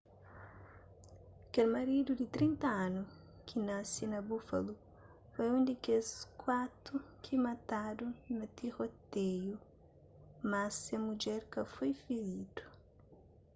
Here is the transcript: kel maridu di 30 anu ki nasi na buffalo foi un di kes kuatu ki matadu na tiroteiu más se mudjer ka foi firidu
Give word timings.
kel 1.51 1.67
maridu 1.73 2.11
di 2.21 2.25
30 2.35 2.67
anu 2.85 3.01
ki 3.47 3.57
nasi 3.67 4.03
na 4.13 4.19
buffalo 4.27 4.73
foi 5.31 5.47
un 5.57 5.63
di 5.67 5.75
kes 5.85 6.07
kuatu 6.41 6.95
ki 7.23 7.35
matadu 7.45 8.05
na 8.37 8.45
tiroteiu 8.57 9.55
más 10.51 10.73
se 10.85 10.95
mudjer 11.05 11.41
ka 11.53 11.61
foi 11.73 11.91
firidu 12.03 12.63